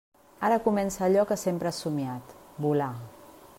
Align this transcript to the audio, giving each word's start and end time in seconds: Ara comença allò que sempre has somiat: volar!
Ara 0.47 0.55
comença 0.67 1.03
allò 1.07 1.25
que 1.31 1.37
sempre 1.41 1.71
has 1.71 1.81
somiat: 1.85 2.35
volar! 2.67 2.91